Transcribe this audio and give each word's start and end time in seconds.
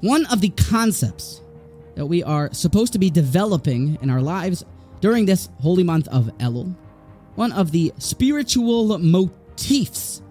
One 0.00 0.26
of 0.26 0.40
the 0.40 0.50
concepts 0.50 1.40
that 1.94 2.06
we 2.06 2.22
are 2.22 2.52
supposed 2.52 2.92
to 2.92 2.98
be 2.98 3.10
developing 3.10 3.98
in 4.02 4.10
our 4.10 4.20
lives 4.20 4.64
during 5.00 5.24
this 5.24 5.48
holy 5.60 5.84
month 5.84 6.08
of 6.08 6.26
Elul, 6.38 6.74
one 7.34 7.52
of 7.52 7.70
the 7.70 7.92
spiritual 7.98 8.98
motifs 8.98 10.22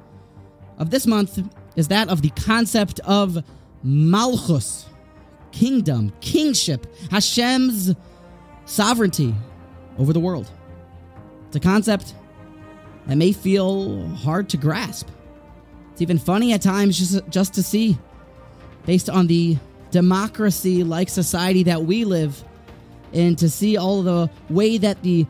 of 0.77 0.89
this 0.89 1.07
month 1.07 1.39
is 1.75 1.87
that 1.87 2.09
of 2.09 2.21
the 2.21 2.29
concept 2.31 2.99
of 3.01 3.43
Malchus, 3.83 4.85
kingdom, 5.51 6.11
kingship, 6.21 6.87
Hashem's 7.11 7.93
sovereignty 8.65 9.33
over 9.97 10.13
the 10.13 10.19
world. 10.19 10.49
It's 11.47 11.55
a 11.55 11.59
concept 11.59 12.13
that 13.07 13.15
may 13.15 13.31
feel 13.31 14.07
hard 14.09 14.49
to 14.49 14.57
grasp. 14.57 15.07
It's 15.91 16.01
even 16.01 16.17
funny 16.17 16.53
at 16.53 16.61
times 16.61 16.97
just, 16.97 17.27
just 17.29 17.53
to 17.53 17.63
see, 17.63 17.97
based 18.85 19.09
on 19.09 19.27
the 19.27 19.57
democracy 19.91 20.83
like 20.83 21.09
society 21.09 21.63
that 21.63 21.83
we 21.83 22.05
live 22.05 22.43
in, 23.13 23.35
to 23.37 23.49
see 23.49 23.77
all 23.77 24.03
the 24.03 24.29
way 24.49 24.77
that 24.77 25.01
the 25.03 25.25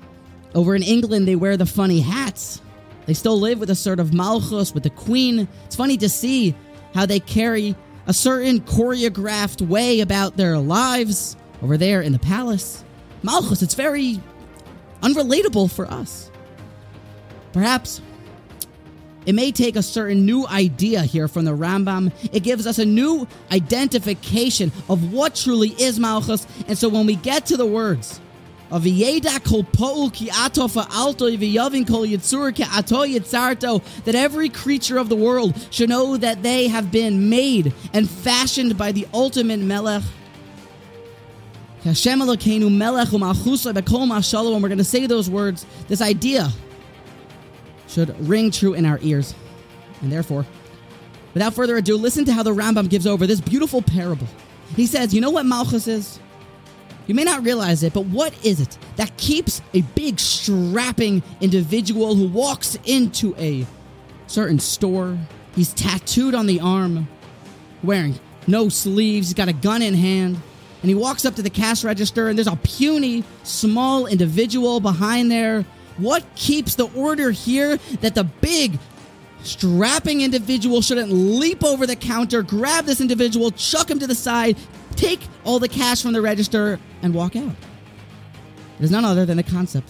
over 0.54 0.76
in 0.76 0.84
England 0.84 1.28
they 1.28 1.36
wear 1.36 1.58
the 1.58 1.66
funny 1.66 2.00
hats. 2.00 2.62
They 3.06 3.14
still 3.14 3.40
live 3.40 3.60
with 3.60 3.70
a 3.70 3.76
sort 3.76 4.00
of 4.00 4.14
malchus 4.14 4.74
with 4.74 4.84
the 4.84 4.90
queen. 4.90 5.48
It's 5.66 5.76
funny 5.76 5.98
to 5.98 6.10
see 6.10 6.56
how 6.94 7.06
they 7.06 7.20
carry 7.20 7.76
a 8.08 8.14
certain 8.14 8.62
choreographed 8.62 9.62
way 9.62 10.00
about 10.00 10.38
their 10.38 10.58
lives 10.58 11.36
over 11.62 11.78
there 11.78 12.02
in 12.02 12.14
the 12.14 12.20
palace. 12.20 12.84
Malchus, 13.22 13.62
it's 13.62 13.76
very 13.76 14.22
unrelatable 15.02 15.72
for 15.72 15.86
us. 15.86 16.32
Perhaps 17.54 18.02
it 19.26 19.34
may 19.34 19.52
take 19.52 19.76
a 19.76 19.84
certain 19.84 20.26
new 20.26 20.48
idea 20.48 21.02
here 21.04 21.28
from 21.28 21.46
the 21.46 21.52
Rambam. 21.52 22.12
It 22.32 22.42
gives 22.44 22.68
us 22.68 22.80
a 22.80 22.86
new 22.86 23.28
identification 23.52 24.72
of 24.90 25.12
what 25.12 25.36
truly 25.36 25.70
is 25.70 26.00
Malchus. 26.00 26.46
And 26.68 26.78
so 26.78 26.90
when 26.90 27.06
we 27.06 27.16
get 27.16 27.48
to 27.48 27.58
the 27.58 27.66
words 27.66 28.22
of 28.72 28.84
that 34.04 34.16
every 34.16 34.50
creature 34.50 34.98
of 34.98 35.10
the 35.10 35.16
world 35.16 35.68
should 35.70 35.90
know 35.90 36.18
that 36.18 36.44
they 36.44 36.68
have 36.68 36.92
been 36.92 37.30
made 37.30 37.74
and 37.94 38.10
fashioned 38.10 38.78
by 38.78 38.92
the 38.92 39.08
ultimate 39.14 39.60
Melech. 39.60 40.04
Hashem 41.84 42.20
Elokeinu 42.20 42.76
Melech 42.76 43.10
u'malchusa 43.10 43.74
b'kol. 43.74 44.54
And 44.54 44.64
we're 44.64 44.70
going 44.70 44.80
to 44.80 44.84
say 44.84 45.06
those 45.06 45.30
words, 45.30 45.66
this 45.88 46.02
idea 46.02 46.52
should 47.88 48.18
ring 48.28 48.52
true 48.52 48.74
in 48.74 48.86
our 48.86 49.00
ears. 49.02 49.34
And 50.02 50.12
therefore, 50.12 50.46
without 51.34 51.54
further 51.54 51.78
ado, 51.78 51.98
listen 51.98 52.26
to 52.26 52.34
how 52.34 52.44
the 52.44 52.54
Rambam 52.54 52.90
gives 52.90 53.08
over 53.08 53.26
this 53.28 53.42
beautiful 53.42 53.82
parable. 53.82 54.28
He 54.76 54.88
says, 54.88 55.14
You 55.14 55.22
know 55.22 55.30
what 55.30 55.46
Malchus 55.46 55.88
is? 55.88 56.20
You 57.08 57.14
may 57.14 57.24
not 57.24 57.44
realize 57.44 57.84
it, 57.84 57.94
but 57.94 58.06
what 58.06 58.34
is 58.44 58.60
it 58.60 58.78
that 58.96 59.16
keeps 59.18 59.62
a 59.74 59.82
big, 59.82 60.20
strapping 60.20 61.22
individual 61.40 62.16
who 62.16 62.28
walks 62.28 62.78
into 62.86 63.36
a 63.38 63.66
certain 64.28 64.60
store? 64.60 65.18
He's 65.56 65.72
tattooed 65.74 66.34
on 66.34 66.48
the 66.48 66.60
arm, 66.60 67.08
wearing 67.84 68.20
no 68.48 68.70
sleeves, 68.70 69.28
he's 69.28 69.34
got 69.36 69.48
a 69.48 69.54
gun 69.54 69.82
in 69.82 69.94
hand, 69.94 70.42
and 70.82 70.90
he 70.90 70.96
walks 70.96 71.26
up 71.26 71.36
to 71.36 71.42
the 71.42 71.50
cash 71.50 71.84
register, 71.84 72.28
and 72.28 72.38
there's 72.38 72.48
a 72.48 72.56
puny, 72.58 73.24
small 73.44 74.08
individual 74.08 74.80
behind 74.80 75.32
there. 75.32 75.66
What 75.98 76.24
keeps 76.36 76.76
the 76.76 76.88
order 76.94 77.32
here 77.32 77.78
that 78.02 78.16
the 78.16 78.24
big, 78.24 78.78
strapping 79.44 80.22
individual 80.22 80.82
shouldn't 80.82 81.12
leap 81.12 81.64
over 81.64 81.88
the 81.88 81.96
counter, 81.96 82.42
grab 82.42 82.86
this 82.86 83.00
individual, 83.00 83.52
chuck 83.52 83.90
him 83.90 84.00
to 84.00 84.08
the 84.08 84.16
side, 84.16 84.58
take 84.96 85.22
all 85.44 85.60
the 85.60 85.70
cash 85.70 86.02
from 86.02 86.14
the 86.14 86.22
register, 86.22 86.80
and 87.02 87.14
walk 87.14 87.36
out. 87.36 87.56
It 88.80 88.84
is 88.84 88.92
none 88.92 89.06
other 89.06 89.26
than 89.26 89.38
the 89.38 89.44
concept 89.44 89.90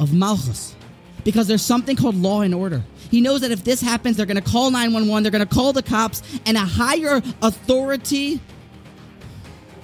of 0.00 0.12
Malchus. 0.12 0.74
Because 1.22 1.46
there's 1.46 1.62
something 1.62 1.96
called 1.96 2.16
law 2.16 2.40
and 2.40 2.54
order. 2.54 2.82
He 3.10 3.20
knows 3.20 3.42
that 3.42 3.50
if 3.50 3.62
this 3.62 3.80
happens, 3.80 4.16
they're 4.16 4.26
going 4.26 4.42
to 4.42 4.50
call 4.50 4.70
911, 4.70 5.22
they're 5.22 5.30
going 5.30 5.46
to 5.46 5.54
call 5.54 5.72
the 5.72 5.82
cops, 5.82 6.22
and 6.46 6.56
a 6.56 6.60
higher 6.60 7.20
authority 7.42 8.40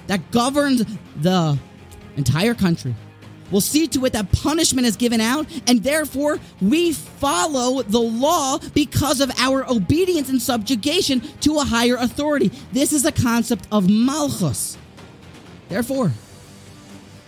that 0.07 0.31
governs 0.31 0.83
the 1.17 1.57
entire 2.15 2.55
country 2.55 2.95
will 3.51 3.61
see 3.61 3.87
to 3.87 4.05
it 4.05 4.13
that 4.13 4.31
punishment 4.31 4.87
is 4.87 4.95
given 4.95 5.21
out, 5.21 5.47
and 5.67 5.83
therefore 5.83 6.39
we 6.61 6.93
follow 6.93 7.81
the 7.83 7.99
law 7.99 8.59
because 8.73 9.21
of 9.21 9.31
our 9.37 9.69
obedience 9.69 10.29
and 10.29 10.41
subjugation 10.41 11.21
to 11.41 11.57
a 11.57 11.63
higher 11.63 11.95
authority. 11.95 12.51
This 12.71 12.93
is 12.93 13.05
a 13.05 13.11
concept 13.11 13.67
of 13.71 13.89
malchus. 13.89 14.77
Therefore, 15.69 16.11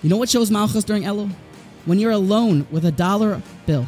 you 0.01 0.09
know 0.09 0.17
what 0.17 0.29
shows 0.29 0.49
malchus 0.49 0.83
during 0.83 1.03
Elul? 1.03 1.31
When 1.85 1.99
you're 1.99 2.11
alone 2.11 2.67
with 2.71 2.85
a 2.85 2.91
dollar 2.91 3.41
bill 3.65 3.85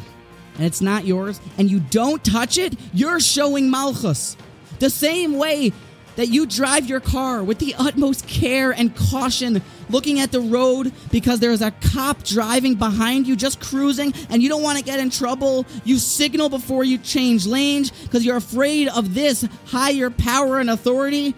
and 0.56 0.66
it's 0.66 0.80
not 0.80 1.06
yours 1.06 1.40
and 1.56 1.70
you 1.70 1.80
don't 1.80 2.22
touch 2.24 2.58
it, 2.58 2.74
you're 2.92 3.20
showing 3.20 3.70
malchus. 3.70 4.36
The 4.78 4.90
same 4.90 5.38
way 5.38 5.72
that 6.16 6.28
you 6.28 6.46
drive 6.46 6.86
your 6.86 7.00
car 7.00 7.42
with 7.42 7.58
the 7.58 7.74
utmost 7.78 8.26
care 8.26 8.70
and 8.70 8.94
caution, 8.94 9.62
looking 9.88 10.20
at 10.20 10.32
the 10.32 10.40
road 10.40 10.92
because 11.10 11.40
there's 11.40 11.62
a 11.62 11.70
cop 11.70 12.22
driving 12.22 12.74
behind 12.74 13.26
you, 13.26 13.36
just 13.36 13.60
cruising, 13.60 14.12
and 14.30 14.42
you 14.42 14.48
don't 14.48 14.62
want 14.62 14.78
to 14.78 14.84
get 14.84 14.98
in 14.98 15.10
trouble. 15.10 15.66
You 15.84 15.98
signal 15.98 16.48
before 16.48 16.84
you 16.84 16.98
change 16.98 17.46
lanes 17.46 17.90
because 17.90 18.24
you're 18.24 18.36
afraid 18.36 18.88
of 18.88 19.14
this 19.14 19.46
higher 19.66 20.10
power 20.10 20.58
and 20.58 20.70
authority. 20.70 21.34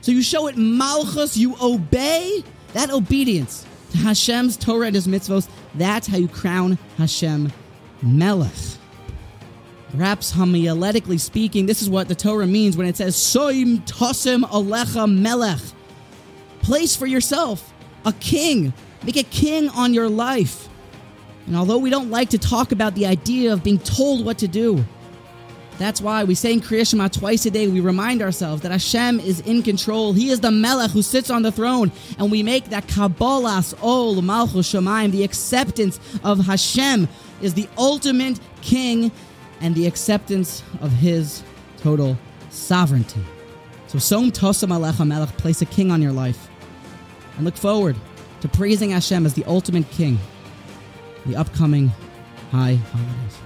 So 0.00 0.12
you 0.12 0.22
show 0.22 0.46
it 0.46 0.56
malchus, 0.56 1.36
you 1.36 1.56
obey. 1.60 2.44
That 2.74 2.90
obedience 2.90 3.64
to 3.92 3.98
Hashem's 3.98 4.56
Torah 4.56 4.86
and 4.86 4.94
His 4.94 5.06
mitzvos, 5.06 5.48
that's 5.74 6.06
how 6.06 6.18
you 6.18 6.28
crown 6.28 6.78
Hashem 6.98 7.52
Melech. 8.02 8.52
Perhaps 9.96 10.34
homiletically 10.34 11.18
speaking, 11.18 11.64
this 11.64 11.80
is 11.80 11.88
what 11.88 12.06
the 12.06 12.14
Torah 12.14 12.46
means 12.46 12.76
when 12.76 12.86
it 12.86 12.98
says 12.98 13.16
Soim 13.16 13.78
Tosim 13.86 14.42
Alecha 14.42 15.10
Melech. 15.10 15.58
Place 16.60 16.94
for 16.94 17.06
yourself 17.06 17.72
a 18.04 18.12
king. 18.12 18.74
Make 19.04 19.16
a 19.16 19.22
king 19.22 19.70
on 19.70 19.94
your 19.94 20.10
life. 20.10 20.68
And 21.46 21.56
although 21.56 21.78
we 21.78 21.88
don't 21.88 22.10
like 22.10 22.28
to 22.30 22.38
talk 22.38 22.72
about 22.72 22.94
the 22.94 23.06
idea 23.06 23.54
of 23.54 23.64
being 23.64 23.78
told 23.78 24.22
what 24.22 24.36
to 24.38 24.48
do, 24.48 24.84
that's 25.78 26.02
why 26.02 26.24
we 26.24 26.34
say 26.34 26.52
in 26.52 26.60
Kriya 26.60 26.90
Shema 26.90 27.08
twice 27.08 27.46
a 27.46 27.50
day, 27.50 27.66
we 27.66 27.80
remind 27.80 28.20
ourselves 28.20 28.60
that 28.62 28.72
Hashem 28.72 29.20
is 29.20 29.40
in 29.40 29.62
control. 29.62 30.12
He 30.12 30.28
is 30.28 30.40
the 30.40 30.50
Melech 30.50 30.90
who 30.90 31.00
sits 31.00 31.30
on 31.30 31.40
the 31.40 31.52
throne. 31.52 31.90
And 32.18 32.30
we 32.30 32.42
make 32.42 32.66
that 32.66 32.86
Kabbalas 32.86 33.74
Ol 33.80 34.20
Malchus 34.20 34.70
Shamayim, 34.74 35.10
the 35.10 35.24
acceptance 35.24 35.98
of 36.22 36.44
Hashem, 36.44 37.08
is 37.40 37.54
the 37.54 37.68
ultimate 37.78 38.38
king 38.60 39.10
and 39.60 39.74
the 39.74 39.86
acceptance 39.86 40.62
of 40.80 40.92
his 40.92 41.42
total 41.78 42.16
sovereignty. 42.50 43.24
So, 43.86 43.98
Som 43.98 44.30
Tosim 44.32 44.68
Alecha 44.68 45.06
Melech, 45.06 45.36
place 45.36 45.62
a 45.62 45.66
king 45.66 45.90
on 45.90 46.02
your 46.02 46.12
life. 46.12 46.48
And 47.36 47.44
look 47.44 47.56
forward 47.56 47.96
to 48.40 48.48
praising 48.48 48.90
Hashem 48.90 49.26
as 49.26 49.34
the 49.34 49.44
ultimate 49.44 49.90
king, 49.90 50.18
the 51.26 51.36
upcoming 51.36 51.88
high 52.50 52.74
holidays. 52.74 53.38